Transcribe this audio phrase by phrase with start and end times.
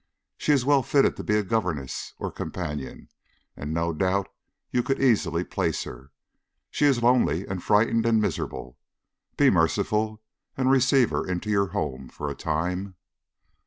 [0.35, 3.07] She is well fitted to be a governess or companion,
[3.55, 4.29] and no doubt
[4.71, 6.01] you could easily place her.
[6.05, 6.09] But
[6.71, 8.79] she is lonely and frightened and miserable.
[9.37, 10.23] Be merciful
[10.57, 12.95] and receive her into your home for a time.